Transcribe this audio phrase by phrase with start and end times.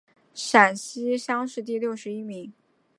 [0.33, 2.51] 陕西乡试第六十一名。